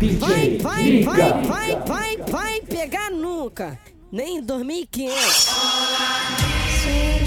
Vai, 0.00 0.56
vai, 0.56 1.02
vai, 1.02 1.42
vai, 1.42 1.76
vai, 1.84 2.16
vai 2.16 2.60
pegar 2.62 3.10
nunca. 3.10 3.78
Nem 4.10 4.38
em 4.38 4.40
2500. 4.40 7.19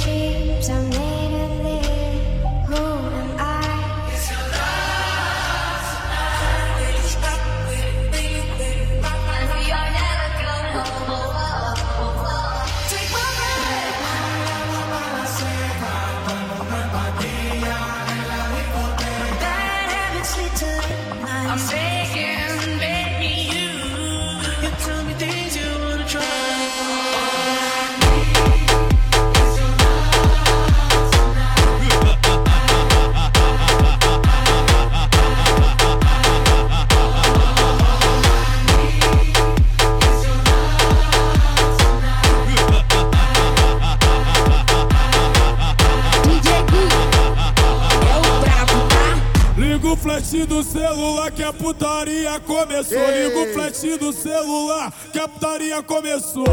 Flash 50.34 50.46
do 50.48 50.64
celular 50.64 51.32
que 51.32 51.44
a 51.44 51.54
putaria 51.54 52.40
começou. 52.40 53.12
Liga 53.12 53.40
o 53.40 53.54
flash 53.54 53.98
do 54.00 54.12
celular 54.12 54.92
que 55.12 55.20
a 55.20 55.28
putaria 55.28 55.84
começou. 55.84 56.46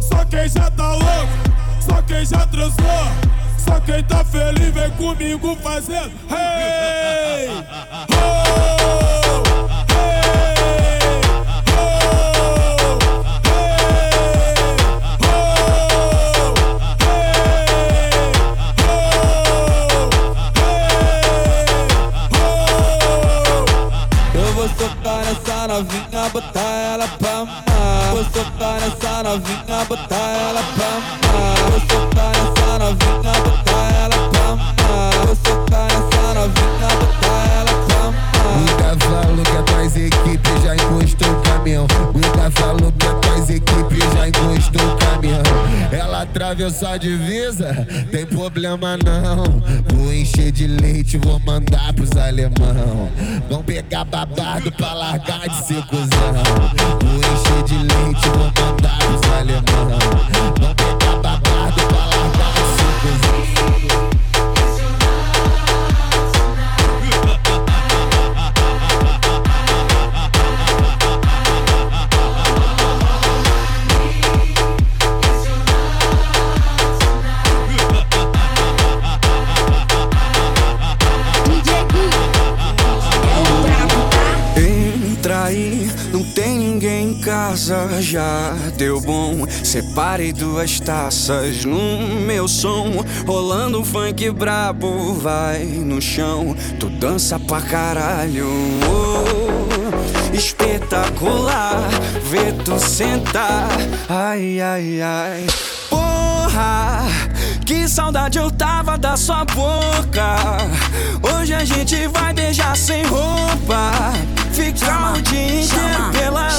Só 0.00 0.24
quem 0.24 0.48
já 0.48 0.70
tá 0.70 0.92
louco, 0.92 1.32
só 1.80 2.02
quem 2.02 2.24
já 2.24 2.46
transou. 2.46 3.30
Só 3.58 3.80
quem 3.80 4.02
tá 4.04 4.24
feliz 4.24 4.72
vem 4.72 4.90
comigo 4.92 5.56
fazendo. 5.56 6.12
Hey! 6.30 7.19
Vou 24.60 24.68
socar 24.68 25.24
nessa 25.24 25.68
novinha, 25.68 26.28
botar 26.34 26.60
ela 26.60 27.08
pra 27.08 27.30
mamar. 27.30 28.12
Vou 28.12 28.24
socar 28.24 28.78
nessa 28.78 29.22
novinha, 29.22 29.84
botar 29.88 30.16
ela 30.16 30.62
pra 30.62 30.90
mamar. 31.00 31.70
Vou 31.70 31.80
socar 31.80 32.32
nessa 32.36 32.78
novinha, 32.78 33.32
botar 33.40 33.88
ela 34.02 34.18
pra 34.28 34.42
mamar. 34.42 35.12
Vou 35.24 35.36
socar 35.36 35.86
nessa 35.88 36.34
novinha, 36.34 36.88
botar 37.00 37.40
ela 37.56 37.72
pra 37.86 38.00
mamar. 38.04 38.29
O 38.50 38.64
cavalo 38.76 39.42
que 39.42 39.56
a 39.56 39.62
tua 39.62 39.84
equipe 39.84 40.50
já 40.64 40.74
encostou 40.74 41.30
o 41.30 41.42
caminhão. 41.42 41.84
O 41.84 42.20
cavalo 42.36 42.92
que 42.92 43.06
a 43.06 43.14
tua 43.14 43.38
equipe 43.38 43.98
já 44.16 44.28
encostou 44.28 44.82
o 44.82 44.96
caminhão. 44.96 45.42
Ela 45.92 46.22
atravessou 46.22 46.88
a 46.88 46.96
divisa, 46.96 47.86
tem 48.10 48.26
problema 48.26 48.96
não. 48.96 49.44
Vou 49.94 50.12
encher 50.12 50.52
de 50.52 50.66
leite, 50.66 51.18
vou 51.18 51.40
mandar 51.40 51.92
pros 51.94 52.16
alemão. 52.16 53.10
Vão 53.48 53.62
pegar 53.62 54.04
babado 54.04 54.70
pra 54.72 54.92
largar 54.92 55.48
de 55.48 55.66
ser 55.66 55.82
cuzão. 55.86 56.08
Vou 57.02 57.18
encher 57.18 57.62
de 57.64 57.76
leite, 57.76 58.28
vou 58.28 58.52
mandar 58.64 58.98
pros 58.98 59.32
alemão. 59.32 59.98
Vão 60.60 60.74
pegar 60.74 61.16
babado 61.16 61.82
pra 61.88 62.06
largar 62.06 62.52
de 62.52 62.60
ser 62.76 62.92
cuzão. 63.00 64.10
Já 88.00 88.54
deu 88.76 89.00
bom. 89.00 89.46
Separei 89.62 90.32
duas 90.32 90.80
taças 90.80 91.64
no 91.64 91.98
meu 92.20 92.48
som, 92.48 93.04
rolando 93.26 93.80
um 93.80 93.84
funk 93.84 94.30
brabo, 94.30 95.14
vai 95.14 95.64
no 95.64 96.00
chão. 96.00 96.56
Tu 96.78 96.88
dança 96.88 97.38
pra 97.38 97.60
caralho, 97.60 98.48
oh, 98.88 100.34
espetacular. 100.34 101.88
Vê 102.24 102.52
tu 102.64 102.78
sentar, 102.78 103.68
ai, 104.08 104.60
ai, 104.60 105.00
ai. 105.00 105.46
Porra, 105.88 107.06
que 107.66 107.88
saudade 107.88 108.38
eu 108.38 108.50
tava 108.50 108.96
da 108.96 109.16
sua 109.16 109.44
boca. 109.44 110.36
Hoje 111.22 111.54
a 111.54 111.64
gente 111.64 112.06
vai 112.08 112.32
beijar 112.32 112.76
sem 112.76 113.04
roupa. 113.04 113.92
Ficar 114.52 115.16
o 115.16 115.22
dia 115.22 115.62
inteiro 115.62 116.10
peladão. 116.12 116.49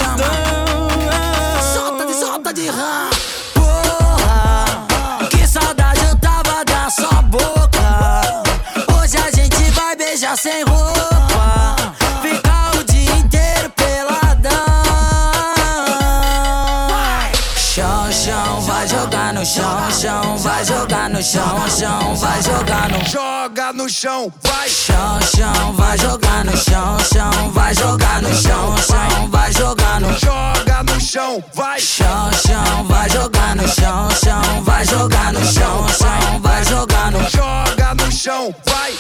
Jogar 20.72 21.10
no 21.10 21.22
chão, 21.22 21.70
chão, 21.70 22.16
vai 22.16 22.42
jogar 22.42 22.90
no 22.90 23.10
Joga 23.10 23.74
no 23.74 23.90
chão, 23.90 24.34
vai! 24.42 24.70
chão, 24.70 25.20
chão, 25.36 25.74
vai 25.74 25.98
jogar 25.98 26.46
no 26.46 26.56
chão, 26.56 26.98
chão, 27.14 27.52
vai 27.52 27.74
jogar 27.76 28.22
no 28.22 28.34
chão, 28.34 28.78
chão, 28.78 29.30
vai 29.30 29.52
jogar 29.52 30.00
no 30.00 30.14
Joga 30.14 30.84
no 30.84 31.00
chão, 31.02 31.44
vai! 31.54 31.80
chão, 31.80 32.32
chão, 32.34 32.86
vai 32.86 33.10
jogar 33.10 33.56
no 33.56 33.68
chão, 33.68 34.10
chão, 34.24 34.64
vai 34.64 34.86
jogar 34.86 35.34
no 35.34 35.46
chão, 35.46 35.88
chão, 35.90 36.40
vai 36.42 36.64
jogar 36.64 37.12
no 37.12 37.20
Joga 37.30 37.96
no 37.96 38.12
chão, 38.12 38.56
vai! 38.66 38.94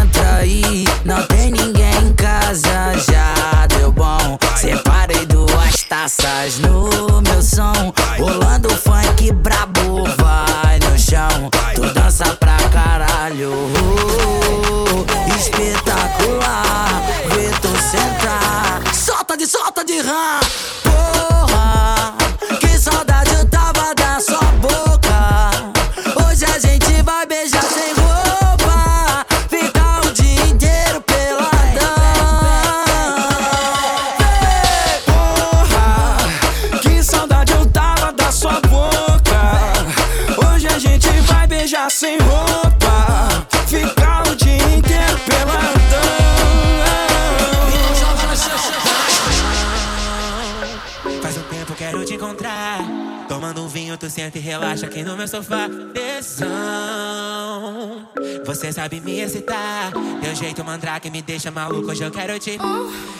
Entra 0.00 0.36
aí, 0.36 0.84
não 1.04 1.22
tem 1.26 1.50
ninguém 1.50 1.94
em 2.04 2.14
casa, 2.14 2.94
já 3.06 3.66
deu 3.66 3.92
bom. 3.92 4.38
Separei 4.56 5.26
duas 5.26 5.82
taças 5.88 6.58
no 6.58 7.20
meu 7.20 7.42
som, 7.42 7.92
rolando 8.18 8.70
funk 8.70 9.30
brabo, 9.32 10.04
vai 10.16 10.71
chão. 11.12 11.50
Tu 11.74 11.92
dança 11.92 12.24
pra 12.36 12.56
caralho, 12.70 13.52
espetacular. 15.36 17.02
Vê 17.34 17.50
tu 17.60 17.68
sentar, 17.90 18.82
solta 18.94 19.36
de 19.36 19.46
solta 19.46 19.84
de 19.84 20.00
rã, 20.00 20.40
Tu 54.02 54.10
senta 54.10 54.36
e 54.36 54.40
relaxa 54.40 54.86
aqui 54.86 55.04
no 55.04 55.16
meu 55.16 55.28
sofá. 55.28 55.68
Tesão. 55.94 56.48
Você 58.44 58.72
sabe 58.72 59.00
me 59.00 59.20
excitar. 59.20 59.92
Teu 60.20 60.34
jeito 60.34 60.64
mandrake 60.64 61.08
me 61.08 61.22
deixa 61.22 61.52
maluco. 61.52 61.88
Hoje 61.88 62.02
eu 62.02 62.10
quero 62.10 62.36
te. 62.36 62.58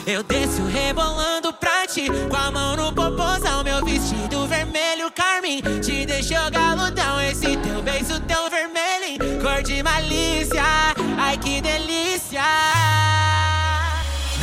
Eu 0.05 0.21
desço 0.23 0.61
rebolando 0.65 1.53
pra 1.53 1.87
ti. 1.87 2.07
Com 2.29 2.35
a 2.35 2.51
mão 2.51 2.75
no 2.75 2.91
popozão. 2.91 3.63
Meu 3.63 3.85
vestido 3.85 4.45
vermelho, 4.45 5.09
carmim. 5.15 5.61
Te 5.81 6.05
deixou 6.05 6.51
galudão. 6.51 7.21
Esse 7.21 7.55
teu 7.55 7.81
beijo 7.81 8.19
tão 8.27 8.49
vermelho. 8.49 9.41
Cor 9.41 9.63
de 9.63 9.81
malícia. 9.81 10.65
Ai 11.17 11.37
que 11.37 11.61
delícia. 11.61 12.32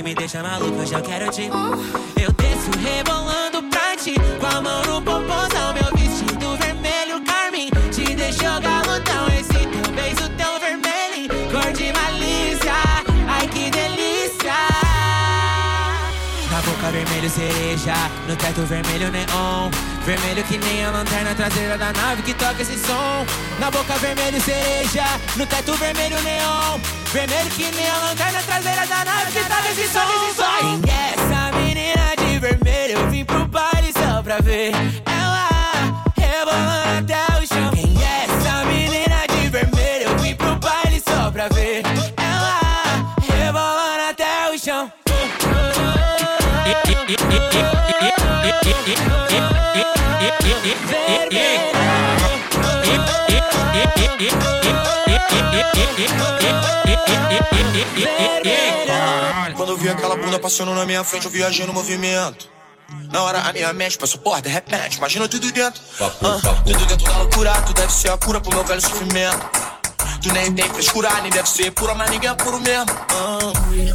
mandrake 0.00 0.02
me 0.02 0.14
deixa 0.14 0.42
maluco, 0.42 0.80
hoje 0.80 0.94
eu 0.94 1.02
quero 1.02 1.30
te. 1.30 1.48
Eu 2.20 2.32
desço 2.32 2.70
rebolando 2.78 3.62
pra 3.70 3.96
ti. 3.96 4.14
Com 4.40 4.46
a 4.46 4.60
mão 4.60 4.82
no 4.82 5.02
popozão, 5.02 5.72
meu 5.74 5.90
vestido 5.96 6.56
vermelho 6.56 7.22
carmim. 7.24 7.70
Te 7.92 8.14
deixou 8.14 8.60
galudão, 8.60 9.26
esse 9.38 9.52
teu 9.52 9.92
beijo 9.94 10.28
tão 10.36 10.58
vermelho. 10.60 11.28
Cor 11.50 11.72
de 11.72 11.92
malícia, 11.92 12.72
ai 13.28 13.46
que 13.48 13.70
delícia. 13.70 14.54
Na 16.50 16.60
boca 16.62 16.90
vermelho 16.90 17.30
cereja, 17.30 17.94
no 18.26 18.36
teto 18.36 18.62
vermelho 18.62 19.10
neon. 19.10 19.70
Vermelho 20.04 20.42
que 20.44 20.58
nem 20.58 20.84
a 20.84 20.90
lanterna 20.90 21.34
traseira 21.34 21.76
da 21.76 21.92
nave 21.92 22.22
que 22.22 22.34
toca 22.34 22.62
esse 22.62 22.78
som. 22.78 23.26
Na 23.58 23.70
boca 23.70 23.94
vermelho 23.98 24.40
cereja, 24.40 25.04
no 25.36 25.46
teto 25.46 25.74
vermelho 25.74 26.20
neon. 26.22 26.99
Vermelho 27.12 27.50
que 27.50 27.68
nem 27.72 27.90
a 27.90 27.98
lanterna 27.98 28.40
traseira 28.40 28.86
da 28.86 29.04
nave 29.04 29.32
que 29.32 29.40
toca 29.40 29.68
esse 29.72 29.88
som. 29.88 30.00
Quem 30.60 30.92
é 30.94 31.14
essa 31.16 31.50
menina 31.58 32.14
de 32.16 32.38
vermelho? 32.38 32.98
Eu 33.00 33.10
vim 33.10 33.24
pro 33.24 33.48
baile 33.48 33.92
só 33.92 34.22
pra 34.22 34.38
ver 34.38 34.70
ela 35.06 35.48
rebolando 36.16 37.00
até 37.00 37.42
o 37.42 37.46
chão. 37.48 37.70
Quem 37.74 37.98
é 38.00 38.26
essa 38.26 38.64
menina 38.64 39.26
de 39.26 39.48
vermelho? 39.48 40.08
Eu 40.08 40.18
vim 40.18 40.36
pro 40.36 40.54
baile 40.54 41.02
só 41.04 41.32
pra 41.32 41.48
ver 41.48 41.82
ela 42.16 42.60
rebolando 43.28 44.10
até 44.10 44.48
o 44.54 44.56
chão. 44.56 44.92
Quando 56.18 56.39
bunda 60.30 60.38
passando 60.38 60.72
na 60.74 60.86
minha 60.86 61.02
frente, 61.02 61.24
eu 61.24 61.30
viajei 61.30 61.66
no 61.66 61.72
movimento. 61.72 62.48
Na 63.12 63.22
hora 63.22 63.40
a 63.40 63.52
minha 63.52 63.72
mente 63.72 63.98
passou 63.98 64.20
porra, 64.20 64.40
de 64.40 64.48
repente, 64.48 64.98
imagina 64.98 65.28
tudo 65.28 65.50
dentro. 65.50 65.82
Ah, 66.00 66.62
tudo 66.64 66.86
dentro 66.86 67.04
da 67.04 67.18
loucura, 67.18 67.62
tu 67.62 67.72
deve 67.72 67.92
ser 67.92 68.10
a 68.10 68.16
cura 68.16 68.40
pro 68.40 68.54
meu 68.54 68.64
velho 68.64 68.80
sofrimento. 68.80 69.79
Tu 70.22 70.30
nem 70.34 70.52
tem 70.52 70.68
frescura, 70.68 71.08
nem 71.22 71.30
deve 71.30 71.48
ser 71.48 71.70
pura, 71.72 71.94
mas 71.94 72.10
ninguém 72.10 72.28
é 72.28 72.34
puro 72.34 72.60
mesmo. 72.60 72.84
Ah, 73.08 73.38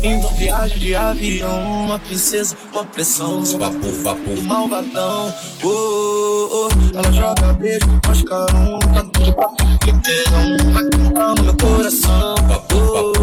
então 0.02 0.34
viagem 0.34 0.80
de 0.80 0.96
avião, 0.96 1.86
uma 1.86 2.00
princesa, 2.00 2.58
uma 2.74 2.84
pressão. 2.84 3.44
Vapo, 3.44 3.92
vapo, 4.02 4.42
malvadão. 4.42 5.34
Oh, 5.64 5.68
oh, 5.68 6.68
oh. 6.68 6.98
Ela 6.98 7.12
joga 7.12 7.54
beijo, 7.54 8.02
mascarão, 8.08 8.80
de 9.20 9.32
papo, 9.34 9.78
que 9.80 9.94
tesão. 10.02 10.74
Vai 10.74 10.90
cantando 10.90 11.44
meu 11.44 11.58
coração. 11.58 12.36
Oh, 12.74 12.74
oh, 12.74 13.14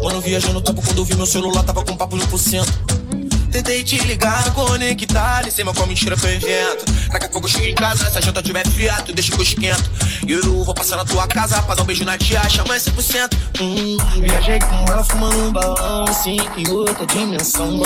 oh. 0.00 0.04
Mano, 0.04 0.20
viajando 0.20 0.54
no 0.54 0.60
topo 0.60 0.82
quando 0.82 0.98
eu 0.98 1.04
vi 1.06 1.16
meu 1.16 1.26
celular, 1.26 1.62
tava 1.62 1.82
com 1.82 1.96
papo 1.96 2.18
de 2.18 2.26
1%. 2.26 3.29
Tentei 3.50 3.82
te 3.82 3.98
ligar, 4.04 4.54
conectar, 4.54 5.46
em 5.46 5.50
cima 5.50 5.74
com 5.74 5.82
a 5.82 5.86
mentira 5.86 6.14
eu 6.22 6.34
invento. 6.34 6.84
Daqui 7.10 7.26
a 7.26 7.28
pouco 7.28 7.48
em 7.48 7.74
casa, 7.74 8.08
se 8.08 8.16
a 8.16 8.20
janta 8.20 8.40
tiver 8.40 8.64
fria, 8.68 8.94
tu 9.04 9.12
deixa 9.12 9.32
que 9.32 9.38
eu 9.38 9.42
esquento. 9.42 9.90
E 10.26 10.32
eu 10.32 10.64
vou 10.64 10.72
passar 10.72 10.96
na 10.96 11.04
tua 11.04 11.26
casa 11.26 11.60
pra 11.62 11.74
dar 11.74 11.82
um 11.82 11.84
beijo 11.84 12.04
na 12.04 12.16
tia, 12.16 12.48
chama 12.48 12.76
100%. 12.76 13.36
Hum, 13.60 13.96
viajei 14.20 14.60
com 14.60 14.92
ela 14.92 15.02
fumando 15.02 15.36
um 15.36 15.52
balão, 15.52 16.04
assim, 16.04 16.36
em 16.56 16.70
outra 16.70 17.04
dimensão. 17.06 17.76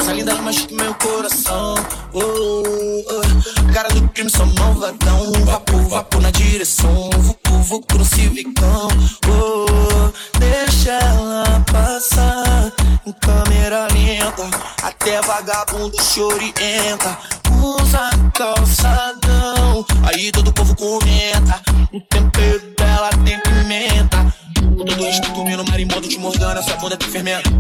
Mas 0.43 0.59
que 0.67 0.75
meu 0.75 0.95
coração. 0.95 1.75
Oh, 2.13 2.21
oh, 2.21 3.05
oh. 3.09 3.73
Cara 3.73 3.89
do 3.89 4.07
crime, 4.11 4.29
sou 4.29 4.47
malvadão. 4.47 5.33
Vapo, 5.47 5.79
vapo 5.89 6.21
na 6.21 6.31
direção. 6.31 7.09
Vucu, 7.17 7.59
vucu 7.63 7.99
no 7.99 8.05
civicão. 8.05 8.89
Oh, 9.27 9.65
oh, 9.71 10.39
deixa 10.39 10.91
ela 10.91 11.65
passar 11.73 12.73
em 13.07 13.13
câmera 13.13 13.87
lenta. 13.93 14.49
Até 14.83 15.21
vagabundo 15.21 16.01
se 16.01 16.21
orienta. 16.21 17.19
Usa 17.63 18.11
calçadão. 18.35 19.85
Aí 20.09 20.33
todo 20.33 20.53
povo 20.53 20.75
comenta. 20.77 21.61
O 21.93 22.01
tempero 22.01 22.61
dela 22.77 23.11
tem 23.25 23.41
pimenta. 23.41 24.35
Com 24.77 24.85
todo 24.85 25.05
respeito, 25.05 25.33
comendo 25.33 25.65
marimbondo 25.71 26.09
te 26.09 26.19
mordendo. 26.19 26.59
Essa 26.59 26.77
bunda 26.77 26.97
tem 26.97 27.09
fermento. 27.09 27.51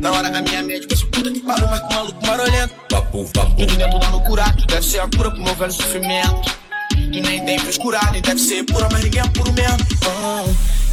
Na 0.00 0.10
hora 0.12 0.36
a 0.36 0.42
minha 0.42 0.62
médica, 0.62 0.94
esse 0.94 1.06
puta 1.06 1.30
que 1.30 1.40
parou, 1.40 1.68
mas 1.68 1.80
com 1.80 1.94
maluco 1.94 2.26
marolento. 2.26 2.74
Vapo, 2.90 3.24
vapo. 3.34 3.56
Tudo 3.56 3.76
dentro 3.76 3.98
da 3.98 4.08
loucura, 4.10 4.44
tu 4.56 4.66
deve 4.66 4.86
ser 4.86 5.00
a 5.00 5.08
cura 5.08 5.30
pro 5.30 5.42
meu 5.42 5.54
velho 5.54 5.72
sofrimento. 5.72 6.61
Tu 7.12 7.20
nem 7.20 7.44
tem 7.44 7.58
frescura, 7.58 8.00
nem 8.10 8.22
deve 8.22 8.40
ser 8.40 8.64
pura, 8.64 8.88
mas 8.90 9.04
ninguém 9.04 9.20
é 9.20 9.28
puro 9.28 9.52
mesmo. 9.52 9.86
Ah, 10.06 10.44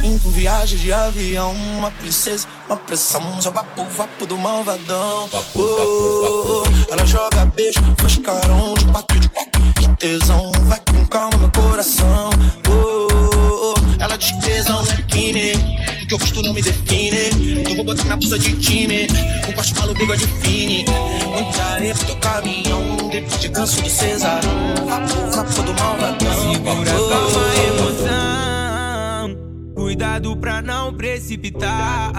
indo 0.04 0.28
em 0.28 0.32
viagem 0.32 0.78
de 0.78 0.92
avião, 0.92 1.52
uma 1.78 1.90
princesa, 1.92 2.46
uma 2.66 2.76
pressão, 2.76 3.40
só 3.40 3.50
vapo, 3.50 3.86
vapo 3.86 4.26
do 4.26 4.36
malvadão. 4.36 5.30
Oh. 5.54 6.62
Ela 6.92 7.06
joga 7.06 7.46
beijo, 7.46 7.80
faz 7.96 8.18
carão 8.18 8.74
de 8.74 8.84
quatro 8.84 9.18
de 9.18 9.28
quatro, 9.30 9.62
de 9.80 9.96
tesão, 9.96 10.52
vai 10.66 10.78
com 10.80 11.06
calma 11.06 11.38
meu 11.38 11.50
coração. 11.52 12.28
Oh, 12.68 13.74
ela 13.98 14.18
diz 14.18 14.32
que 14.32 14.42
tesão 14.42 14.82
é 14.92 15.02
kine, 15.04 15.79
que 16.10 16.14
eu 16.14 16.18
gosto 16.18 16.42
não 16.42 16.52
me 16.52 16.60
define. 16.60 17.62
Eu 17.68 17.76
vou 17.76 17.84
botar 17.84 18.02
minha 18.02 18.16
blusa 18.16 18.36
de 18.38 18.56
time, 18.56 19.06
com 19.46 19.52
corte 19.52 19.74
maluco 19.76 20.00
bigode 20.00 20.26
fine. 20.26 20.84
Muita 21.32 21.62
areia 21.62 21.94
pro 21.94 22.06
teu 22.06 22.16
caminhão, 22.16 23.08
depois 23.10 23.40
de 23.40 23.48
canso 23.48 23.80
do 23.80 23.88
cesarão. 23.88 24.74
Vapo, 24.88 25.30
vapo 25.30 25.62
do 25.62 25.72
malvadão. 25.74 26.52
Segura, 26.52 26.90
Oh, 26.98 27.08
calma, 27.08 27.54
emoção. 27.68 29.38
Cuidado 29.76 30.36
pra 30.36 30.60
não 30.60 30.92
precipitar. 30.92 32.12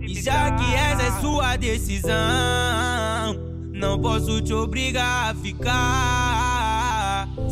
E 0.00 0.22
já 0.22 0.50
que 0.52 0.74
essa 0.74 1.02
é 1.02 1.20
sua 1.20 1.56
decisão, 1.56 2.14
não 3.70 4.00
posso 4.00 4.40
te 4.40 4.54
obrigar 4.54 5.30
a 5.30 5.34
ficar. 5.34 6.63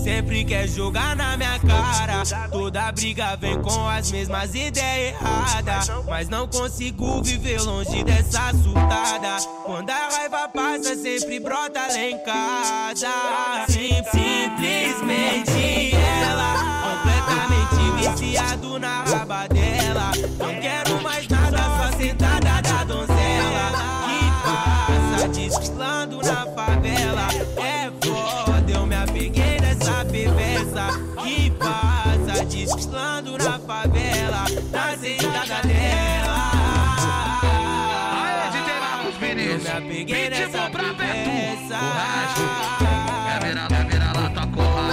Sempre 0.03 0.45
quer 0.45 0.67
jogar 0.67 1.15
na 1.15 1.37
minha 1.37 1.59
cara. 1.61 2.23
Toda 2.51 2.91
briga 2.91 3.37
vem 3.37 3.61
com 3.63 3.89
as 3.89 4.11
mesmas 4.11 4.53
ideias 4.55 5.15
erradas. 5.15 5.91
Mas 6.09 6.29
não 6.29 6.49
consigo 6.49 7.23
viver 7.23 7.61
longe 7.61 8.03
dessa 8.03 8.51
surtada. 8.63 9.37
Quando 9.65 9.91
a 9.91 10.09
raiva 10.09 10.49
passa, 10.49 10.97
sempre 10.97 11.39
brota 11.39 11.81
lá 11.81 11.99
em 12.01 12.19
casa. 12.19 13.09
Sim, 13.69 14.03
simplesmente 14.11 15.95
ela. 15.95 16.53
Completamente 16.83 18.17
viciado 18.17 18.79
na 18.81 19.05
raba 19.05 19.47
dela. 19.49 20.11
Não 20.39 20.61
quero 20.61 20.92
favela, 33.63 34.45
na 34.71 34.97
cinta 34.97 35.29
da 35.47 35.61
Aê, 38.23 38.51
DJ 38.51 38.81
Marcos 38.81 39.17
Vinícius. 39.17 39.67
Eu 39.67 39.81
me 39.81 39.87
apeguei 39.87 40.31
nessa 40.31 40.71
promessa. 40.71 41.79
É 43.29 43.39
virar, 43.45 43.69
é 43.73 43.85
virar 43.85 44.13
lá, 44.15 44.31
tá 44.31 44.47
corra. 44.47 44.93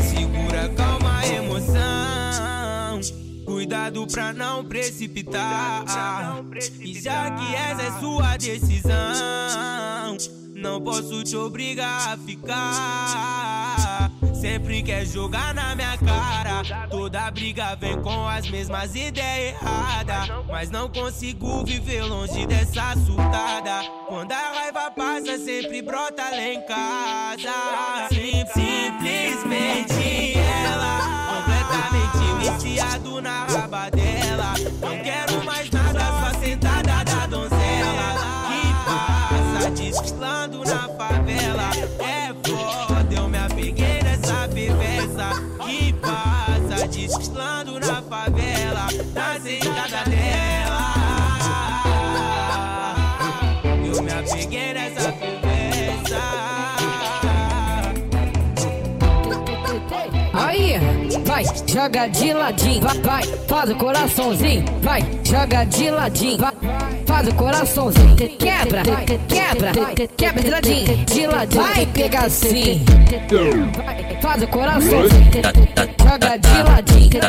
Segura, 0.00 0.68
calma, 0.76 1.18
a 1.18 1.26
emoção. 1.26 3.00
Cuidado 3.44 4.06
pra 4.06 4.32
não 4.32 4.64
precipitar. 4.64 5.84
E 6.80 7.00
já 7.00 7.30
que 7.30 7.54
essa 7.54 7.82
é 7.82 7.90
sua 8.00 8.36
decisão 8.36 10.16
não 10.64 10.80
posso 10.80 11.22
te 11.22 11.36
obrigar 11.36 12.14
a 12.14 12.16
ficar. 12.16 14.10
Sempre 14.34 14.82
quer 14.82 15.04
jogar 15.04 15.52
na 15.52 15.74
minha 15.74 15.96
cara. 15.98 16.88
Toda 16.88 17.30
briga 17.30 17.76
vem 17.76 18.00
com 18.00 18.26
as 18.26 18.48
mesmas 18.48 18.94
ideias 18.94 19.60
erradas. 19.60 20.30
Mas 20.48 20.70
não 20.70 20.88
consigo 20.88 21.62
viver 21.64 22.02
longe 22.02 22.46
dessa 22.46 22.94
surtada. 23.06 23.82
Quando 24.08 24.32
a 24.32 24.52
raiva 24.54 24.90
passa, 24.90 25.38
sempre 25.38 25.82
brota 25.82 26.22
lá 26.22 26.42
em 26.42 26.62
casa. 26.62 28.08
Sim, 28.08 28.44
simplesmente 28.54 30.03
vai, 61.34 61.44
joga 61.66 62.06
de 62.06 62.32
ladinho, 62.32 62.80
vai, 62.80 62.98
vai, 63.00 63.22
faz 63.48 63.70
o 63.70 63.74
coraçãozinho, 63.74 64.64
vai, 64.80 65.00
joga 65.24 65.64
de 65.64 65.90
ladinho, 65.90 66.38
vai, 66.38 66.52
faz 67.06 67.26
o 67.28 67.34
coraçãozinho, 67.34 68.16
quebra, 68.38 68.82
quebra, 69.26 69.72
quebra 70.16 70.42
de 70.42 70.50
ladinho, 70.50 71.04
de 71.04 71.26
ladinho, 71.26 71.62
vai 71.62 71.86
pegar 71.86 72.26
assim, 72.26 72.84
faz 74.22 74.42
o 74.44 74.46
coraçãozinho, 74.46 75.30
joga 76.00 76.38
de 76.38 76.62
ladinho, 76.62 77.20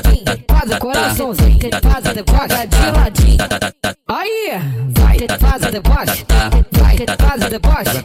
faz 0.48 0.72
o 0.72 0.78
coraçãozinho, 0.78 1.60
faz 1.82 2.06
o 2.06 2.14
deboche, 2.14 2.68
de 2.68 2.92
ladinho, 3.00 3.38
aí, 4.08 4.62
vai, 4.90 5.18
faz 5.40 5.64
o 5.64 5.72
deboche, 5.72 6.26
vai, 6.74 6.96
faz 7.18 7.44
o 7.44 7.50
deboche, 7.50 8.04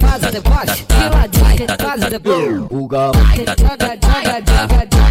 faz 0.00 0.22
o 0.22 0.30
deboche, 0.30 0.86
de 0.86 1.08
ladinho, 1.16 1.66
faz 1.80 2.04
o 2.04 2.10
deboche, 2.10 2.66
O 2.70 2.86
galo. 2.86 3.14
joga, 3.14 3.98
joga, 4.02 4.42
joga, 4.46 4.87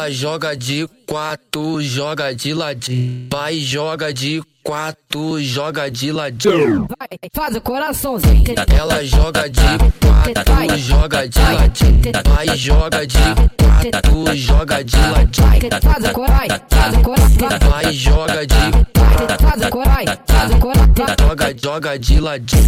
Ela 0.00 0.10
joga 0.10 0.56
de 0.56 0.88
quatro, 1.06 1.82
joga 1.82 2.34
de 2.34 2.54
ladinho. 2.54 3.28
Vai, 3.30 3.58
joga 3.58 4.14
de 4.14 4.42
quatro, 4.62 5.38
joga 5.42 5.90
de 5.90 6.10
ladinho. 6.10 6.88
Vai, 6.98 7.18
faz 7.34 7.54
o 7.54 7.60
coraçãozinho. 7.60 8.44
Ela 8.74 9.04
joga 9.04 9.46
de 9.50 9.60
quatro, 9.60 10.78
joga 10.78 11.28
de 11.28 11.38
ladinho. 11.38 12.12
Vai, 12.34 12.56
joga 12.56 13.06
de 13.06 13.18
quatro, 13.58 14.36
joga 14.36 14.82
de 14.82 14.96
ladinho. 14.96 15.46
Vai, 15.46 15.60
faz 15.82 16.04
o 16.04 16.12
corai, 16.14 16.48
faz 16.70 16.94
o 16.96 17.68
Vai, 17.68 17.92
joga 17.92 18.46
de 18.46 18.54
vai, 18.54 19.36
faz 19.38 19.62
o 19.62 20.60
faz 20.66 21.20
joga, 21.20 21.54
joga 21.62 21.98
de 21.98 22.20
ladinho. 22.20 22.62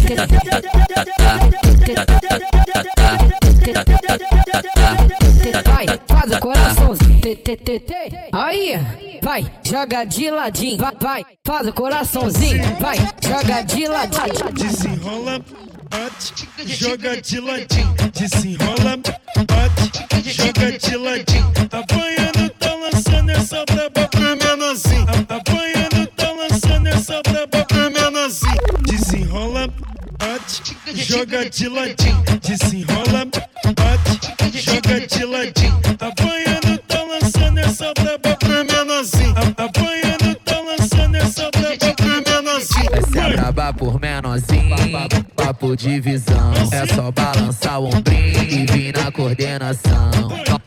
vai, 5.64 5.86
faz 6.06 6.30
o 6.30 6.38
coraçãozinho. 6.38 7.01
Tê. 7.36 7.80
Aí, 8.32 8.78
vai, 9.22 9.50
joga 9.64 10.04
de 10.04 10.30
ladinho. 10.30 10.78
Vai, 10.78 10.92
vai, 11.00 11.24
faz 11.44 11.66
o 11.66 11.72
coraçãozinho. 11.72 12.62
Vai, 12.80 12.96
joga 13.22 13.62
de 13.62 13.86
ladinho. 13.88 14.52
Desenrola, 14.52 15.40
bate, 15.90 16.48
joga 16.66 17.20
de 17.20 17.40
ladinho. 17.40 17.94
Desenrola, 18.12 18.96
bate, 19.48 20.32
joga 20.32 20.72
de 20.78 20.96
ladinho. 20.96 21.52
Apanhando, 21.72 22.50
tá 22.58 22.74
lançando 22.74 23.30
essa 23.30 23.64
braba 23.64 24.08
pro 24.08 24.20
menorzinho. 24.20 25.06
Apanhando, 25.28 26.06
tá 26.16 26.32
lançando 26.32 26.86
essa 26.88 27.22
braba 27.22 27.64
pro 27.64 27.90
menorzinho. 27.90 28.56
Desenrola, 28.82 29.68
bate, 30.18 30.76
joga 30.94 31.48
de 31.48 31.68
ladinho. 31.68 32.22
Desenrola, 32.42 33.26
bate, 33.76 34.60
joga 34.60 35.06
de 35.06 35.24
ladinho. 35.24 35.80
Apanhando, 36.00 36.51
tá 36.51 36.51
essa 37.72 37.92
braba 37.94 38.36
pro 38.36 38.64
menorzinho. 38.64 39.34
Apanhando, 39.56 40.34
tá 40.44 40.60
lançando 40.60 41.16
essa 41.16 41.50
braba 41.50 41.94
pro 41.94 42.34
menorzinho. 42.34 42.90
Essa 42.92 43.18
é 43.18 43.32
braba 43.32 43.72
por 43.72 44.00
menorzinho, 44.00 44.76
papo 45.34 45.74
de 45.74 46.00
visão. 46.00 46.52
É 46.70 46.86
só 46.94 47.10
balançar 47.10 47.80
o 47.80 47.86
ombrinho 47.86 48.42
e 48.42 48.66
vir 48.66 48.96
na 48.96 49.10
coordenação. 49.10 50.10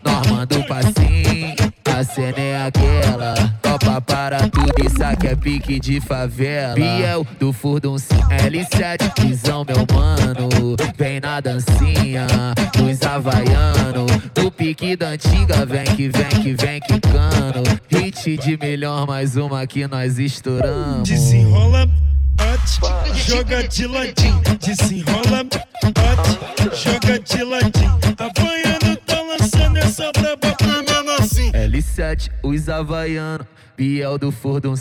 Normando 0.04 0.60
o 0.60 0.64
passinho, 0.68 1.56
a 1.96 2.04
cena 2.04 2.40
é 2.40 2.68
aquela. 2.68 3.36
Topa 3.62 4.02
para 4.02 4.50
tudo, 4.50 4.74
isso 4.86 5.02
aqui 5.02 5.28
é 5.28 5.36
pique 5.36 5.80
de 5.80 6.02
favela. 6.02 6.76
Biel 6.76 7.26
do 7.40 7.54
Furdun 7.54 7.96
L7, 7.96 9.22
visão 9.22 9.66
meu 9.66 9.86
mano. 9.94 10.76
Vem 10.98 11.22
na 11.22 11.40
dancinha, 11.40 12.28
dos 12.76 13.02
havaiano. 13.02 14.06
Do 14.34 14.52
pique 14.52 14.98
da 14.98 15.10
antiga, 15.10 15.66
vem 15.66 15.86
que 15.86 16.10
vem 16.10 16.30
que 16.42 16.54
vem 16.54 16.82
quicando. 16.82 17.64
Hit 17.88 18.38
de 18.38 18.58
melhor, 18.58 19.08
mais 19.08 19.38
uma 19.38 19.66
que 19.66 19.88
nós 19.88 20.20
estouramos. 20.20 21.08
Desenrola, 21.08 21.90
bate, 22.34 22.80
joga 23.26 23.66
de 23.70 23.88
ladinho. 23.88 24.42
Desenrola, 24.60 25.46
bate, 25.46 26.76
joga 26.76 27.20
de 27.20 27.44
ladinho. 27.44 28.00
Apanhando, 28.18 28.98
tá 29.06 29.22
lançando 29.22 29.78
essa 29.78 30.12
braba 30.12 30.54
pro 30.58 30.95
menorzinho. 31.36 31.52
L7, 31.52 32.30
os 32.44 32.70
havaiano, 32.70 33.46
Biel 33.78 34.18
do 34.18 34.32
Furdun 34.32 34.76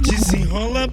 Desenrola, 0.00 0.88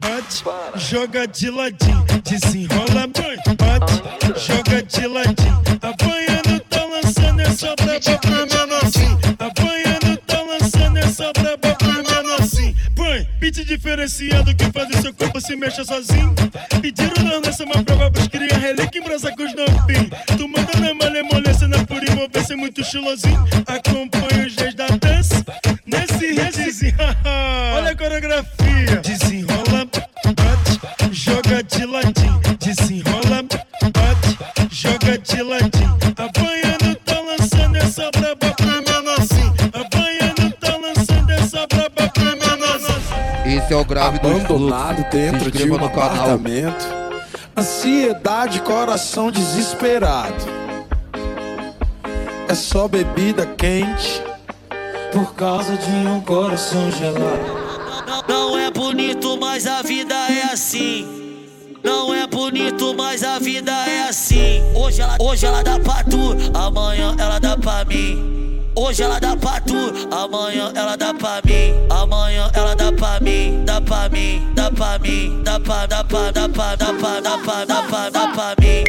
bate, 0.00 0.44
joga 0.76 1.26
de 1.26 1.50
ladinho. 1.50 2.04
Desenrola, 2.24 3.06
bate, 3.08 4.40
joga 4.40 4.82
de 4.82 5.06
ladinho. 5.06 5.62
Apanhando, 5.82 6.60
tá 6.68 6.84
lançando 6.84 7.40
essa 7.40 7.74
braba 7.76 8.18
pro 8.18 8.30
menorzinho. 8.30 9.18
Apanhando, 9.38 10.16
tá 10.26 10.42
lançando 10.42 10.96
essa 10.98 11.32
braba 11.32 11.74
pro 11.74 11.88
menorzinho. 11.88 12.74
Põe, 12.94 13.26
beat 13.40 13.64
diferenciado 13.64 14.54
que 14.54 14.70
faz 14.70 14.88
o 14.90 15.02
seu 15.02 15.14
corpo 15.14 15.40
se 15.40 15.56
mexa 15.56 15.84
sozinho. 15.84 16.34
Pediram 16.80 17.24
nós 17.24 17.42
nessa 17.42 17.64
uma 17.64 17.82
prova 17.82 18.10
pros 18.10 18.28
cria 18.28 18.56
relíquia 18.56 19.00
em 19.00 19.04
brasa 19.04 19.34
com 19.34 19.42
os 19.42 19.54
novinhos. 19.54 20.10
Tu 20.36 20.48
manda 20.48 20.78
na 20.78 20.94
malemolência, 20.94 21.66
na 21.66 21.84
pura 21.84 22.04
envolvência, 22.10 22.56
muito 22.56 22.80
estilosinho. 22.80 23.44
Acompanha 23.66 24.19
Olha 27.76 27.90
a 27.92 27.96
coreografia. 27.96 28.96
Desenrola, 29.02 29.86
bate, 30.36 30.80
joga 31.12 31.62
de 31.62 31.84
ladinho. 31.86 32.40
Desenrola, 32.58 33.42
bate, 33.92 34.38
joga 34.70 35.18
de 35.18 35.42
ladinho. 35.42 35.98
Apanhando, 36.16 36.94
tá 37.04 37.20
lançando 37.20 37.76
essa 37.76 38.10
braba 38.10 38.54
pro 38.54 38.66
menorzinho. 38.66 39.54
Apanhando, 39.72 40.52
tá 40.60 40.76
lançando 40.76 41.30
essa 41.30 41.66
braba 41.66 42.08
pro 42.12 42.24
menorzinho. 42.24 43.58
Esse 43.58 43.72
é 43.72 43.76
o 43.76 43.84
grave 43.84 44.18
do 44.18 44.28
Abandonado 44.28 44.96
fluxo. 44.96 45.10
dentro 45.10 45.50
de 45.50 45.58
inscreva 45.58 45.74
um 45.76 45.78
no 45.78 45.90
canal. 45.90 46.06
apartamento. 46.12 47.00
Ansiedade, 47.56 48.60
coração 48.62 49.30
desesperado. 49.30 50.60
É 52.48 52.54
só 52.54 52.88
bebida 52.88 53.46
quente. 53.46 54.22
Por 55.12 55.34
causa 55.34 55.76
de 55.76 55.90
um 55.90 56.20
coração 56.20 56.90
gelado. 56.92 57.60
Não 58.28 58.56
é 58.56 58.70
bonito, 58.70 59.36
mas 59.40 59.66
a 59.66 59.82
vida 59.82 60.14
é 60.14 60.52
assim. 60.52 61.04
Não 61.82 62.14
é 62.14 62.26
bonito, 62.28 62.94
mas 62.96 63.24
a 63.24 63.38
vida 63.38 63.72
é 63.72 64.08
assim. 64.08 64.62
Hoje 64.74 65.00
ela, 65.00 65.16
hoje 65.20 65.46
ela 65.46 65.62
dá 65.62 65.80
pra 65.80 66.04
tu, 66.04 66.36
amanhã 66.54 67.16
ela 67.18 67.40
dá 67.40 67.56
pra 67.56 67.84
mim. 67.84 68.62
Hoje 68.76 69.02
ela 69.02 69.18
dá 69.18 69.36
pra 69.36 69.60
tu, 69.60 69.74
amanhã 70.14 70.72
ela 70.76 70.96
dá 70.96 71.12
pra 71.12 71.40
mim. 71.44 71.74
Amanhã 71.90 72.50
ela 72.54 72.76
dá 72.76 72.92
pra 72.92 73.18
mim, 73.20 73.64
dá 73.64 73.80
pra 73.80 74.08
mim, 74.08 74.52
dá 74.54 74.70
pra 74.70 74.98
mim, 74.98 75.42
dá 75.42 75.58
pra, 75.58 75.86
dá 75.86 76.04
pra, 76.04 76.30
dá 76.30 76.48
pra, 76.48 76.76
dá 76.76 76.92
pra, 76.92 77.20
dá 77.20 77.38
pra, 77.38 77.64
dá 77.64 77.82
pra, 77.82 78.10
dá 78.10 78.28
pra 78.28 78.54
mim. 78.60 78.84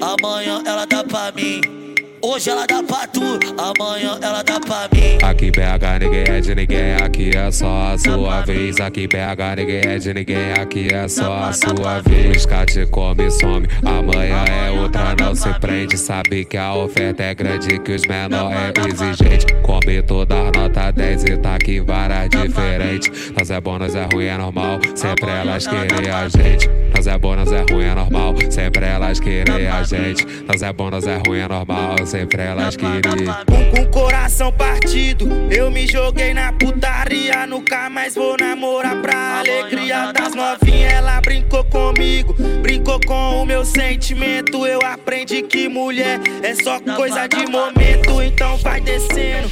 Amanhã 0.00 0.62
ela 0.64 0.86
dá 0.86 1.02
pra 1.02 1.32
mim. 1.32 1.79
Hoje 2.22 2.50
ela 2.50 2.66
dá 2.66 2.82
pra 2.82 3.06
tu, 3.06 3.22
amanhã 3.56 4.18
ela 4.20 4.42
dá 4.42 4.60
pra 4.60 4.88
mim. 4.92 5.16
Aqui 5.22 5.50
BH 5.50 6.04
ninguém 6.04 6.24
é 6.28 6.40
de 6.40 6.54
ninguém, 6.54 6.94
aqui 6.96 7.30
é 7.34 7.50
só 7.50 7.94
a 7.94 7.98
sua 7.98 8.42
vez. 8.42 8.78
Aqui 8.78 9.06
BH 9.08 9.56
ninguém 9.56 9.80
é 9.86 9.98
de 9.98 10.12
ninguém, 10.12 10.52
aqui 10.52 10.88
é 10.92 11.08
só 11.08 11.32
a 11.44 11.52
sua 11.54 12.00
vez. 12.00 12.44
Cate 12.44 12.84
come 12.90 13.30
some, 13.30 13.66
amanhã 13.86 14.44
é 14.44 14.70
outra, 14.70 15.16
não 15.18 15.34
se 15.34 15.48
prende. 15.60 15.96
Sabe 15.96 16.44
que 16.44 16.58
a 16.58 16.74
oferta 16.74 17.22
é 17.22 17.34
grande, 17.34 17.78
que 17.78 17.92
os 17.92 18.02
menor 18.02 18.52
é 18.52 18.72
exigente. 18.86 19.46
Come 19.62 20.02
toda 20.02 20.34
a 20.34 20.50
nota 20.50 20.90
10 20.90 21.24
e 21.24 21.36
tá 21.38 21.54
aqui 21.54 21.80
várias 21.80 22.28
diferentes. 22.28 23.32
Nós 23.32 23.50
é 23.50 23.58
bom, 23.60 23.78
nós 23.78 23.94
é 23.94 24.06
ruim, 24.12 24.26
é 24.26 24.36
normal, 24.36 24.78
sempre 24.94 25.30
elas 25.30 25.66
querem 25.66 26.10
a 26.10 26.28
gente. 26.28 26.68
Nós 26.94 27.06
é 27.06 27.16
bom, 27.16 27.34
nós 27.34 27.50
é 27.50 27.64
ruim, 27.70 27.84
é 27.84 27.94
normal, 27.94 28.34
sempre 28.50 28.84
elas 28.84 29.20
querem 29.20 29.68
a 29.68 29.82
gente. 29.84 30.26
Nós 30.46 30.60
é 30.62 30.70
bom, 30.70 30.90
nós 30.90 31.06
é 31.06 31.18
ruim, 31.26 31.38
é 31.38 31.48
normal, 31.48 31.96
sempre 32.10 32.42
elas 32.42 32.76
queriam. 32.76 33.00
Com, 33.46 33.70
com 33.70 33.86
coração 33.92 34.52
partido, 34.52 35.28
eu 35.48 35.70
me 35.70 35.86
joguei 35.86 36.34
na 36.34 36.52
putaria. 36.52 37.46
Nunca 37.46 37.88
mais 37.88 38.16
vou 38.16 38.36
namorar 38.36 39.00
pra 39.00 39.38
alegria 39.38 40.12
das 40.12 40.34
novinhas. 40.34 40.92
Ela 40.92 41.20
brincou 41.20 41.62
comigo, 41.64 42.34
brincou 42.62 42.98
com 43.06 43.42
o 43.42 43.46
meu 43.46 43.64
sentimento. 43.64 44.66
Eu 44.66 44.80
aprendi 44.84 45.42
que 45.42 45.68
mulher 45.68 46.18
é 46.42 46.52
só 46.56 46.80
coisa 46.80 47.28
de 47.28 47.46
momento. 47.46 48.20
Então 48.20 48.56
vai 48.58 48.80
descendo, 48.80 49.48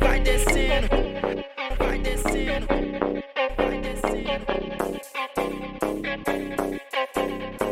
vai 0.00 0.20
descendo, 0.20 0.88
vai 1.78 1.98
descendo, 1.98 2.66
vai 3.56 3.80
descendo. 3.80 4.08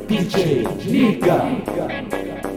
DJ 0.06 0.66
Liga. 0.84 2.55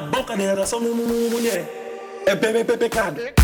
Boca 0.00 0.36
de 0.80 0.88
uma 0.88 1.30
mulher. 1.30 2.22
É 2.26 2.34
bem, 2.34 2.52
bem, 2.52 2.64
bem 2.76 3.39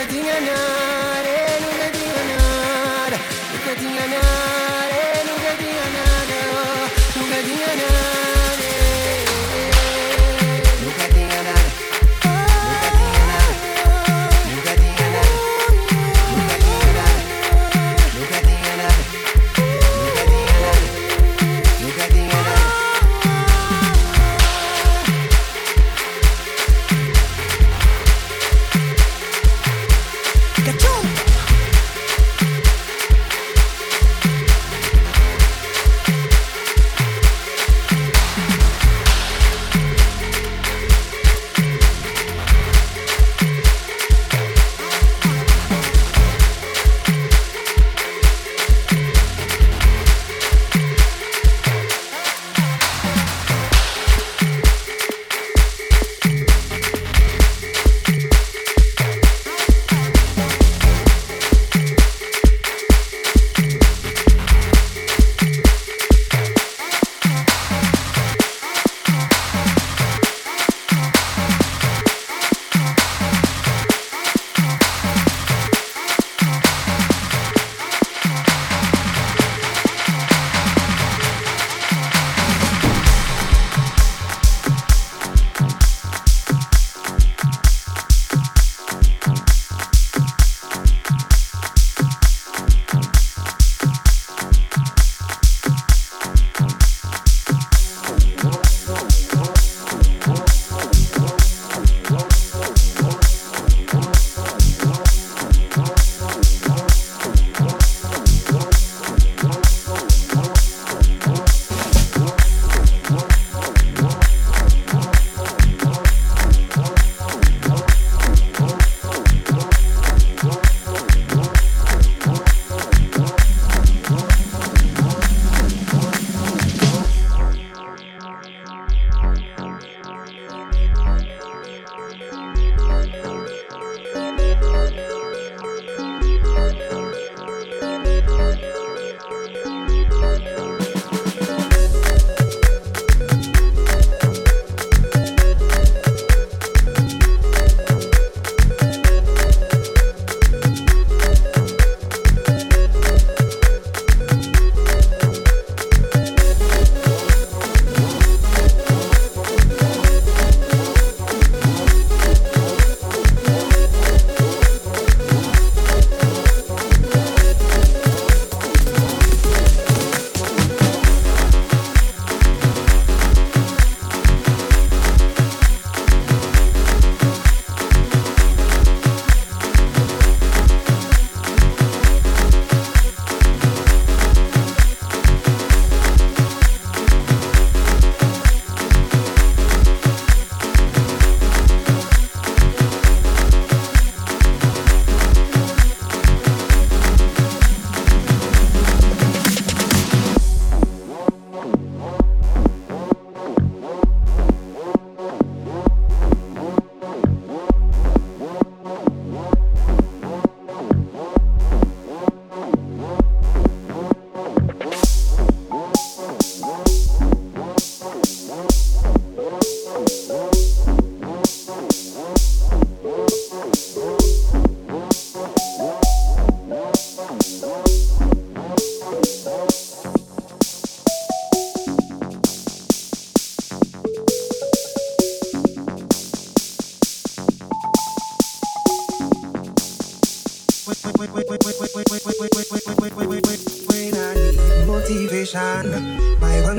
Everything 0.00 0.30
I 0.30 0.38
know. 0.46 0.97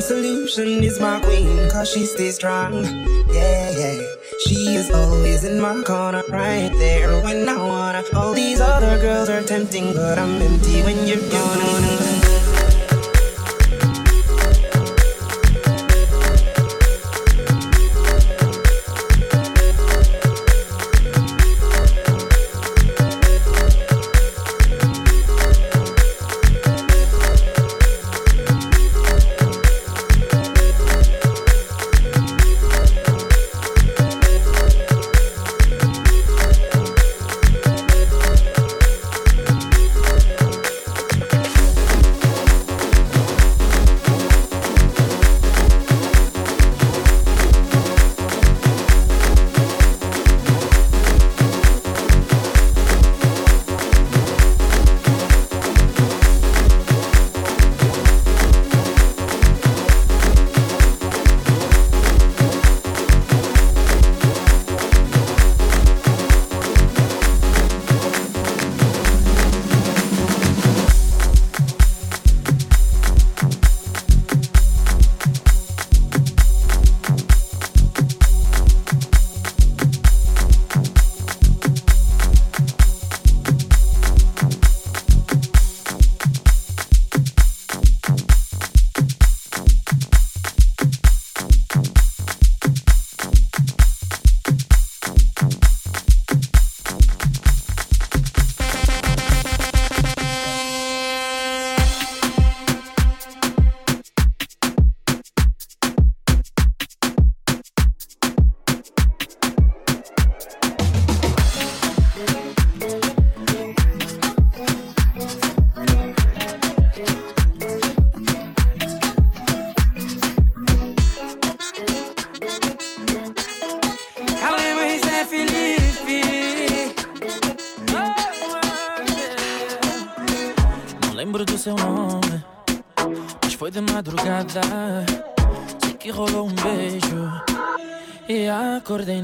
solution 0.10 0.84
is 0.84 1.00
my 1.00 1.20
queen, 1.20 1.70
cause 1.70 1.88
she 1.88 2.04
stays 2.04 2.34
strong. 2.34 2.74
Yeah, 3.32 3.70
yeah. 3.82 4.02
She 4.44 4.60
is 4.80 4.90
always 4.90 5.44
in 5.44 5.62
my 5.62 5.84
corner, 5.84 6.24
right 6.30 6.72
there 6.80 7.22
when 7.22 7.48
I 7.48 7.58
wanna. 7.58 8.04
All 8.16 8.34
these 8.34 8.60
other 8.60 8.98
girls 9.00 9.30
are 9.30 9.44
tempting, 9.44 9.94
but 9.94 10.18
I'm 10.18 10.42
empty 10.42 10.82
when 10.82 11.06
you're 11.06 11.30
gone. 11.30 12.09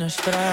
nuestro 0.06 0.45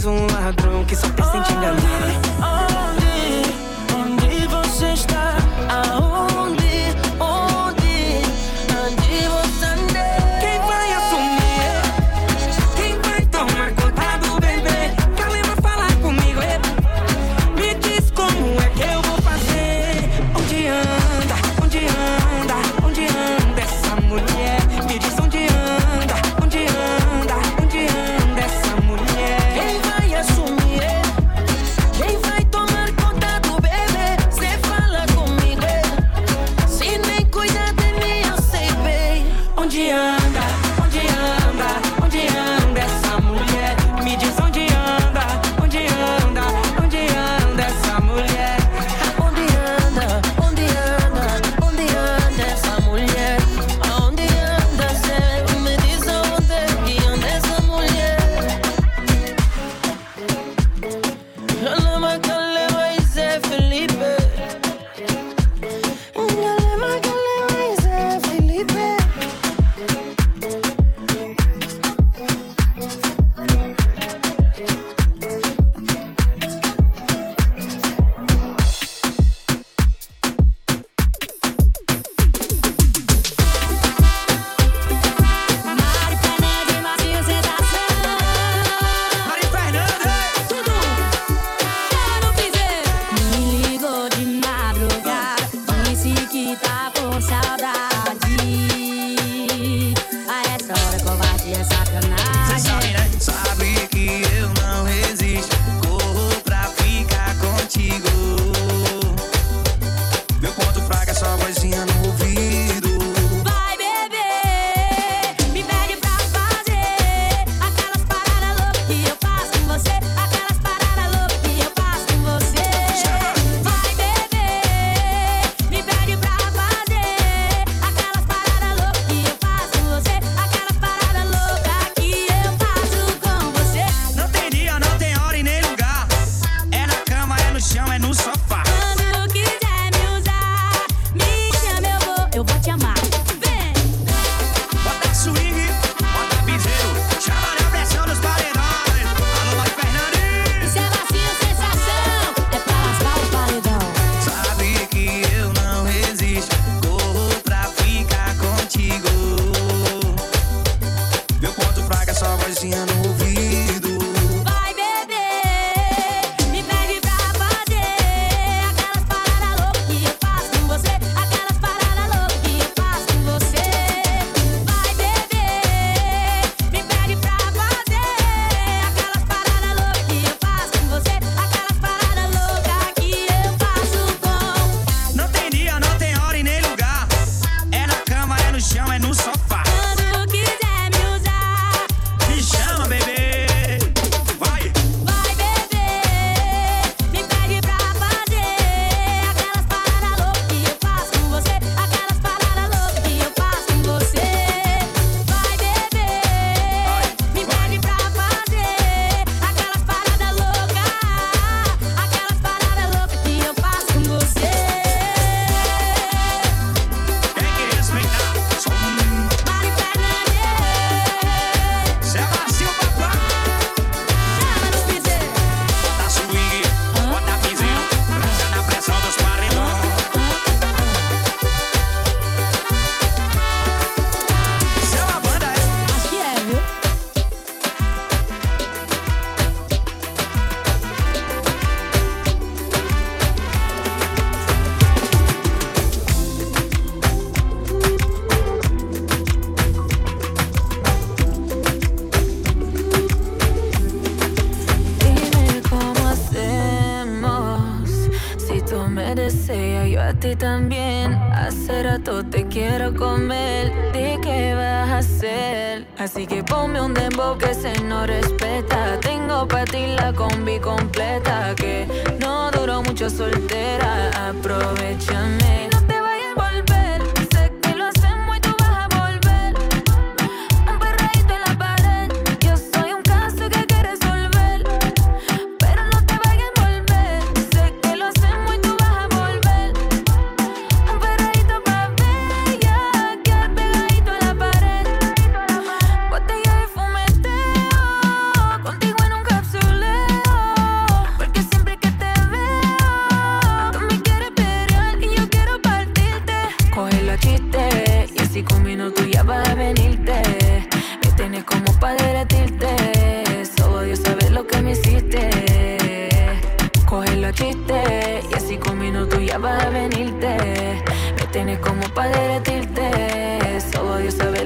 sou 0.00 0.14
mais 0.14 0.46
um 0.46 0.49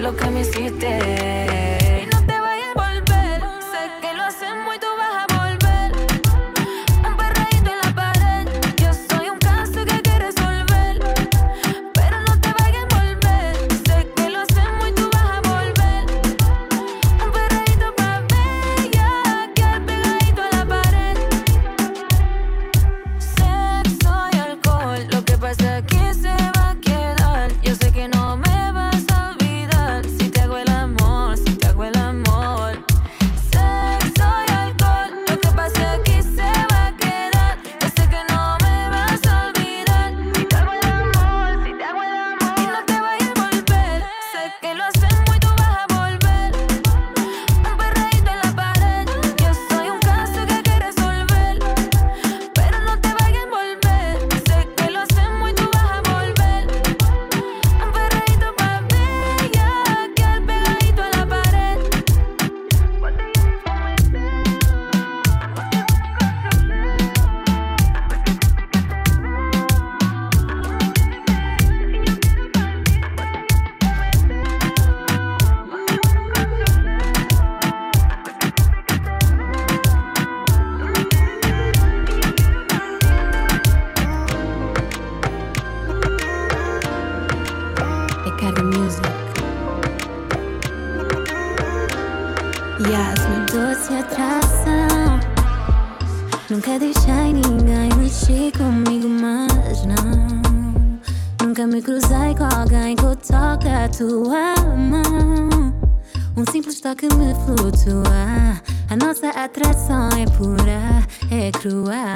lo 0.05 0.15
que 0.15 0.31
me 0.31 0.41
hiciste. 0.43 1.54
Yes, 92.87 93.27
meu 93.29 93.47
doce 93.47 93.95
atração. 93.95 95.19
Nunca 96.51 96.79
deixei 96.79 97.33
ninguém 97.33 97.89
mexer 97.97 98.53
comigo, 98.53 99.09
mas 99.09 99.87
não. 99.87 100.43
Nunca 101.47 101.67
me 101.67 101.81
cruzei 101.81 102.35
com 102.37 102.45
alguém 102.45 102.95
que 102.95 103.03
toque 103.27 103.69
a 103.69 103.89
tua 103.89 104.55
mão. 104.77 105.75
Um 106.37 106.45
simples 106.53 106.81
toque 106.81 107.07
me 107.15 107.35
flutua. 107.47 108.61
A 108.91 108.97
nossa 108.97 109.31
atração 109.31 110.11
é 110.11 110.27
pura, 110.37 111.03
é 111.31 111.51
crua. 111.53 112.15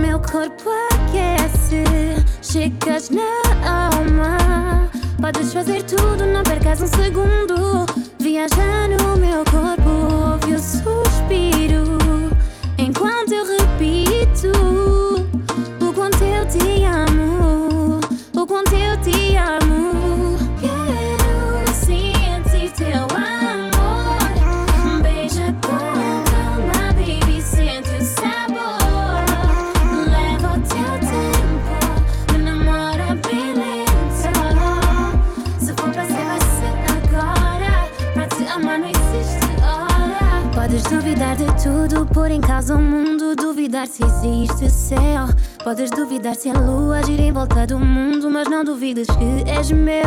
Meu 0.00 0.18
corpo 0.20 0.70
aquece, 0.92 1.84
chegas 2.40 3.10
na 3.10 3.90
alma. 3.90 4.88
Podes 5.20 5.52
fazer 5.52 5.82
tudo, 5.82 6.24
não 6.26 6.42
percas 6.42 6.80
um 6.80 6.86
segundo. 6.86 7.93
Viajar 8.24 8.88
no 8.88 9.18
meu 9.18 9.44
corpo 9.44 9.90
ouve 10.32 10.54
o 10.54 10.58
suspiro. 10.58 11.98
Enquanto 12.78 13.32
eu 13.32 13.44
repito 13.44 14.50
O 15.78 15.92
quanto 15.92 16.24
eu 16.24 16.48
te 16.48 16.84
amo 16.84 18.00
O 18.34 18.46
quanto 18.46 18.74
eu 18.74 18.98
te 19.02 19.36
amo. 19.36 19.63
Por 41.94 42.06
pôr 42.06 42.30
em 42.32 42.40
casa 42.40 42.74
o 42.74 42.82
mundo, 42.82 43.36
duvidar 43.36 43.86
se 43.86 44.02
existe 44.02 44.68
céu. 44.68 45.28
Podes 45.62 45.92
duvidar 45.92 46.34
se 46.34 46.50
a 46.50 46.52
lua 46.52 47.00
gira 47.04 47.22
em 47.22 47.30
volta 47.32 47.64
do 47.68 47.78
mundo, 47.78 48.28
mas 48.28 48.50
não 48.50 48.64
duvides 48.64 49.06
que 49.06 49.48
és 49.48 49.70
meu. 49.70 50.02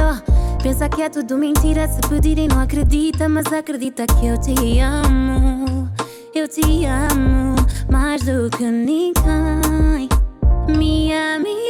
Pensa 0.61 0.89
que 0.89 1.01
é 1.01 1.09
tudo 1.09 1.37
mentira, 1.37 1.87
se 1.87 2.01
pedirem 2.09 2.49
não 2.49 2.59
acredita, 2.59 3.29
mas 3.29 3.45
acredita 3.53 4.05
que 4.05 4.27
eu 4.27 4.37
te 4.37 4.79
amo. 4.81 5.89
Eu 6.35 6.45
te 6.49 6.85
amo 6.85 7.55
mais 7.89 8.21
do 8.21 8.49
que 8.49 8.65
ninguém. 8.65 10.09
Me 10.67 11.13
ame. 11.13 11.66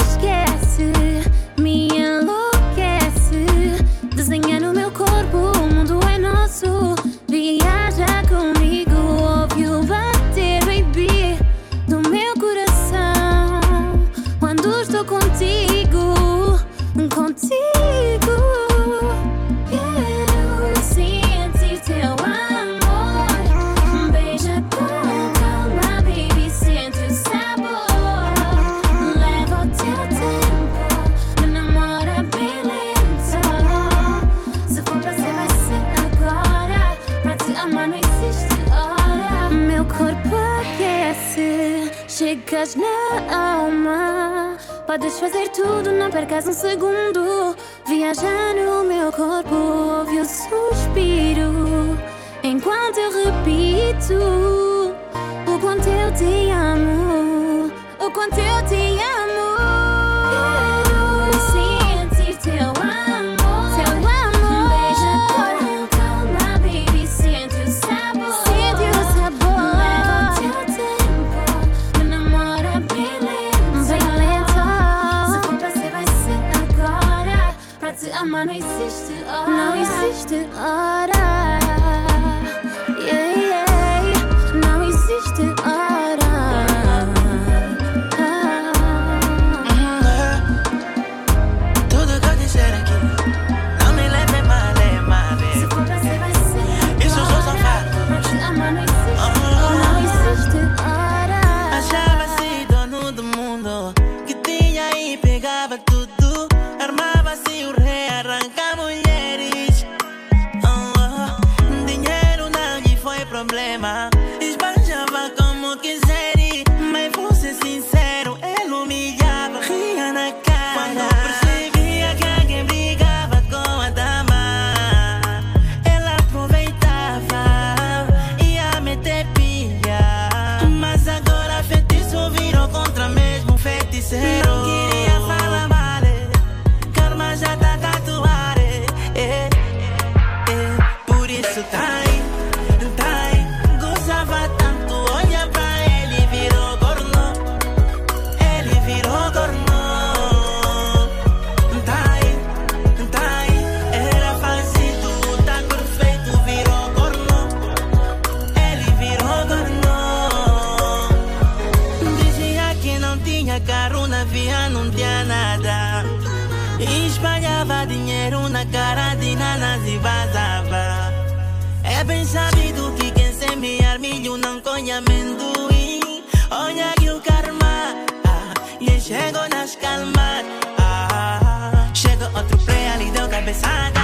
calmar. 179.77 180.43
Ah, 180.79 181.89
chega 181.93 182.25
outro 182.35 182.57
play 182.59 182.87
ali, 182.89 183.11
deu 183.11 183.27
cabeçada. 183.27 183.99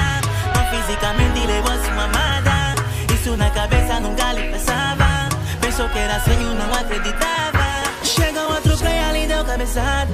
Não 0.56 0.66
fisicamente 0.72 1.46
levou-se 1.46 1.92
mamada. 1.92 2.76
Isso 3.14 3.36
na 3.38 3.50
cabeça 3.52 4.00
nunca 4.00 4.34
lhe 4.34 4.52
passava, 4.52 5.30
Pensou 5.62 5.88
que 5.90 5.98
era 5.98 6.20
sonho, 6.22 6.56
não 6.56 6.74
acreditava. 6.74 7.66
Chega 8.04 8.42
outro 8.42 8.78
play 8.78 9.00
ali, 9.00 9.28
deu 9.28 9.44
cabeçada. 9.46 10.12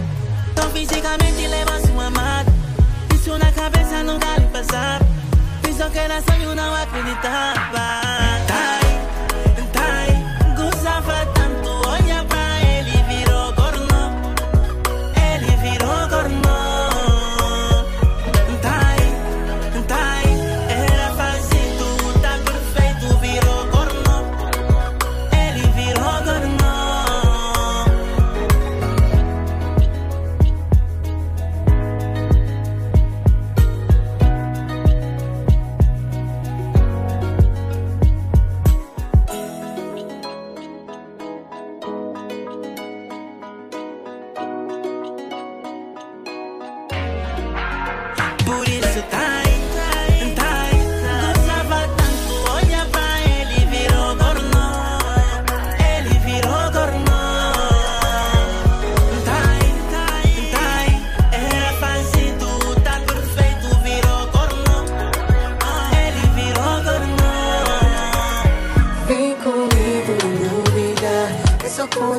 Não 0.55 0.69
fisicamente 0.71 1.47
levou-se 1.47 1.91
mamada. 1.91 2.51
Isso 3.15 3.37
na 3.37 3.51
cabeça 3.51 4.03
nunca 4.03 4.37
lhe 4.37 4.47
passava, 4.47 5.05
Pensou 5.61 5.89
que 5.89 5.99
era 5.99 6.21
sonho, 6.21 6.55
não 6.55 6.75
acreditava. 6.75 8.08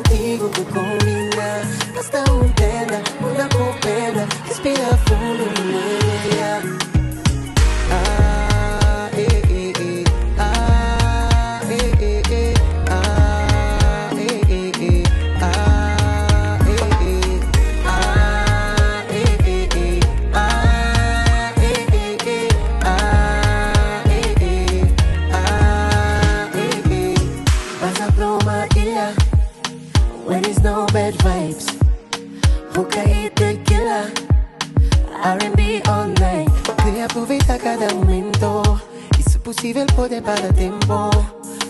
contigo 0.01 0.49
vou 0.53 0.65
combina 0.65 1.61
Gasta 1.93 2.19
um 2.31 2.49
pedra, 2.53 3.01
muda 3.19 3.47
com 3.49 3.79
pena 3.79 4.27
Respira 4.47 4.97
fundo, 4.97 5.43
menina 5.65 6.80
tempo 39.85 40.07
de 40.07 40.21
para 40.21 40.53
tempo 40.53 41.09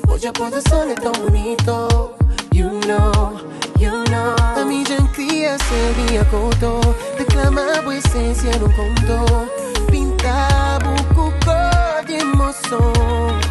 Hoje 0.10 0.28
a 0.28 0.34
pôr 0.34 0.50
do 0.50 0.62
sol 0.70 0.84
é 0.90 0.96
tão 0.96 1.14
bonito 1.14 2.14
You 2.54 2.70
know, 2.86 3.40
you 3.80 3.92
know. 4.10 4.36
A 4.56 4.66
mi 4.66 4.84
cría 5.14 5.58
sería 5.58 6.26
coto. 6.26 6.82
Reclama 7.18 7.82
pues 7.84 8.06
esencia 8.06 8.52
en 8.52 8.64
un 8.64 8.72
conto. 8.74 9.48
Pinta 9.90 10.78
bucuco 10.84 11.56
de 12.06 12.20
emoción 12.20 13.51